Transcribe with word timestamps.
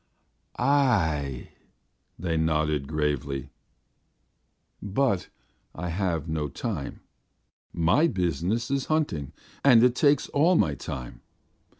"Ay," 0.57 1.49
they 2.17 2.35
nodded 2.35 2.87
gravely. 2.87 3.51
"But 4.81 5.29
I 5.75 5.89
have 5.89 6.27
no 6.27 6.47
time. 6.47 7.01
My 7.71 8.07
business 8.07 8.71
is 8.71 8.85
hunting, 8.87 9.31
and 9.63 9.83
it 9.83 9.93
takes 9.93 10.27
all 10.29 10.55
my 10.55 10.73
time. 10.73 11.21